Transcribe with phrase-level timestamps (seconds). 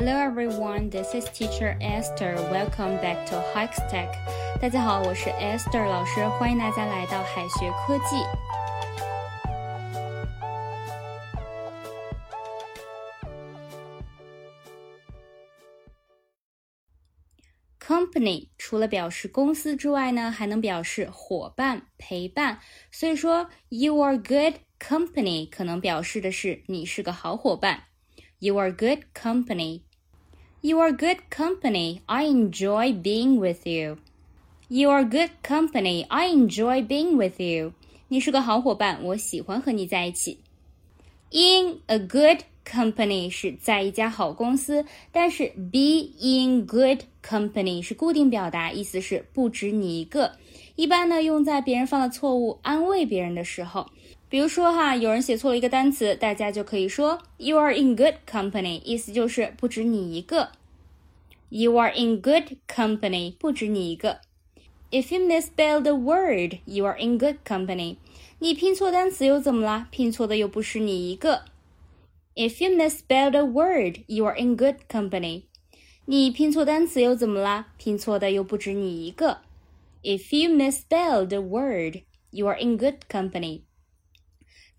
[0.00, 2.34] Hello everyone, this is Teacher Esther.
[2.50, 4.08] Welcome back to Hikes Tech.
[4.60, 8.16] 大家好，我是 Esther 老师，欢迎大家来到海学科技。
[17.78, 22.58] Company 除了表示公司之外呢，还能表示伙伴、陪伴。
[22.90, 27.84] 所以说，You are good company 可能表示的是你是个好伙伴。
[28.38, 29.84] You are good company.
[30.60, 32.00] You are good company.
[32.06, 33.98] I enjoy being with you.
[34.68, 36.04] You are good company.
[36.08, 37.72] I enjoy being with you.
[38.08, 40.38] 你是个好伙伴，我喜欢和你在一起。
[41.30, 50.32] In a good company 是在一家好公司，但是 be in good company 是固定表达，意思是不止你一个。
[50.74, 53.86] 一般呢，用在别人犯了错误安慰别人的时候。
[54.31, 60.53] 比如说哈，有人写错了一个单词，大家就可以说 "You are in good company"，意思就是不止你一个。
[61.49, 64.21] You are in good company，不止你一个。
[64.89, 67.97] If you misspell the word, you are in good company。
[68.39, 69.89] 你拼错单词又怎么啦？
[69.91, 71.43] 拼错的又不是你一个。
[72.33, 75.41] If you misspell the word, you are in good company。
[76.05, 77.73] 你拼错单词又怎么啦？
[77.77, 79.39] 拼错的又不止你一个。
[80.03, 83.63] If you misspell the word, you are in good company。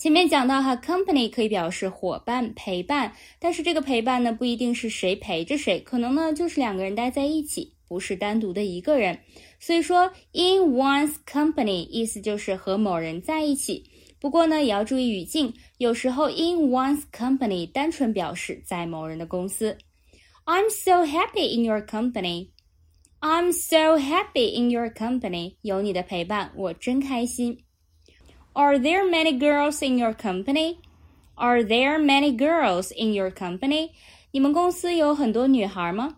[0.00, 9.18] 前面讲到哈，company 可以表示伙伴、陪伴，但是这个陪伴呢，不一定是谁陪着谁，可能呢就是两个人待在一起，不是单独的一个人。
[9.58, 13.84] 所以说，in one's company 意思就是和某人在一起。
[14.18, 19.76] 不过呢，也要注意语境，有时候 in one's company 单纯表示在某人的公司。
[20.46, 22.48] I'm so happy in your company.
[23.20, 25.56] I'm so happy in your company.
[25.60, 27.58] 有你的陪伴，我真开心。
[28.59, 30.77] Are there many girls in your company?
[31.35, 33.89] Are there many girls in your company?
[34.31, 36.17] 你们公司有很多女孩吗？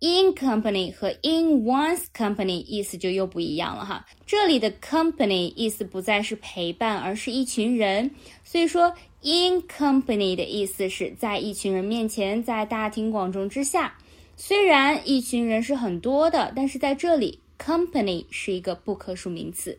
[0.00, 4.04] In company 和 in one's company 意思就又不一样了哈。
[4.26, 8.10] 这里的 company 意思不再是陪伴，而是一群人。
[8.42, 13.96] 所以说，in company 的意思是在一群人面前，在大庭广众之下。
[14.36, 19.78] 虽然一群人是很多的，但是在这里，company 是一个不可数名词。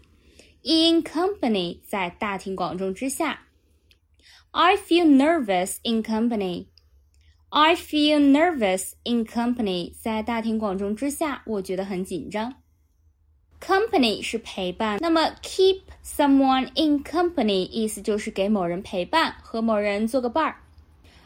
[0.64, 3.42] in company 在大庭广众之下。
[4.52, 6.68] I feel nervous in company.
[7.50, 12.56] I feel nervous in company 在大庭广众之下，我觉得很紧张。
[13.62, 20.58] Company 是陪伴，那么 keep someone in company 意思就是给某人陪伴，和某人做个伴儿。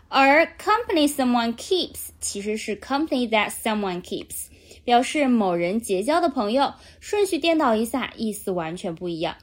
[0.07, 4.47] 而 company someone keeps 其实是 company that someone keeps。
[4.83, 9.35] 表示某人结交的朋友，顺序颠倒一下，意思完全不一样。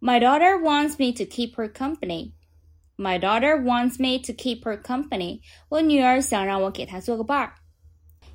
[0.00, 2.32] My daughter wants me to keep her company.
[2.96, 5.40] My daughter wants me to keep her company.
[5.68, 7.54] 我女儿想让我给她做个伴儿。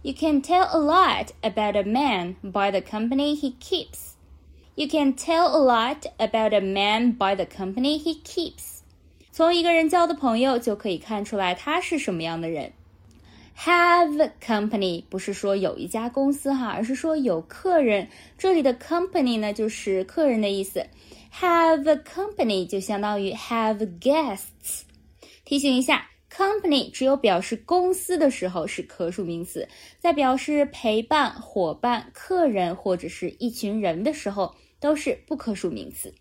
[0.01, 4.13] You can tell a lot about a man by the company he keeps.
[4.75, 8.79] You can tell a lot about a man by the company he keeps.
[9.31, 12.73] 从一个人交的朋友就可以看出来他是什么样的人。
[13.56, 18.08] Have company 不是说有一家公司哈，而是说有客人。
[18.36, 20.84] 这里的 company 呢，就是客人的意思。
[21.40, 24.82] Have company 就相当于 have guests。
[25.44, 36.12] 提醒一下，company 只有表示公司的时候是可数名词，在表示陪伴、伙伴、客人或者是一群人的时候都是不可数名词。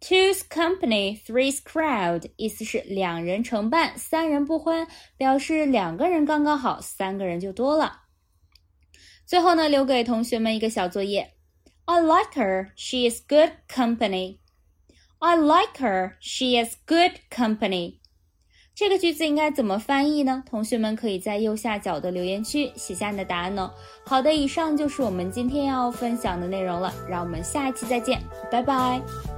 [0.00, 4.86] Two's company, three's crowd 意思是两人成伴，三人不欢，
[5.16, 8.02] 表示两个人刚刚好，三个人就多了。
[9.26, 11.34] 最后呢，留给同学们一个小作业。
[11.86, 12.70] I like her.
[12.76, 14.38] She is good company.
[15.18, 16.12] I like her.
[16.20, 17.98] She is good company.
[18.74, 20.44] 这个句子应该怎么翻译呢？
[20.48, 23.72] 同学们可以在右下角的留言区写下你的答案哦。
[24.06, 29.37] 好的，以上就是我们今天要分享的内容了，让我们下一期再见，拜拜。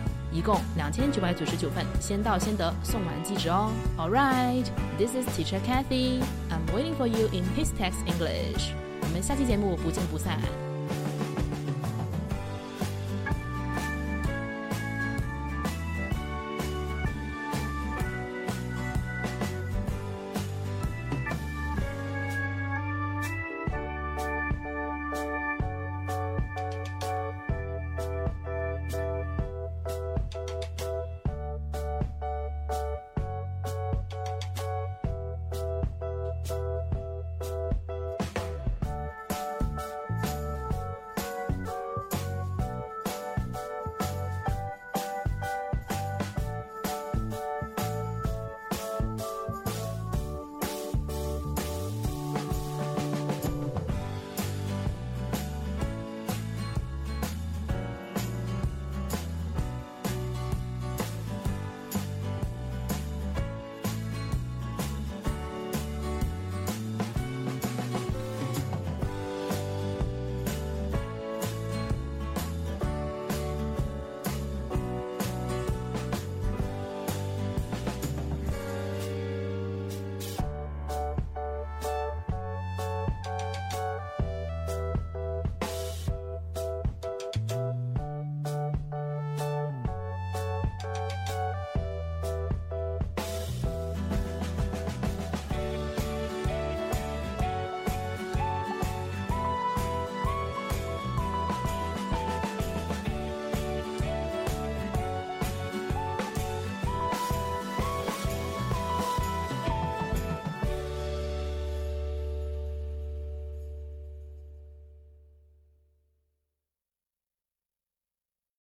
[0.31, 3.69] 一共两千九百九十九份，先到先得，送完即止哦。
[3.97, 4.65] All right,
[4.97, 6.21] this is Teacher Kathy.
[6.49, 8.71] I'm waiting for you in His Text English.
[9.01, 10.39] 我们下期节目不见不散。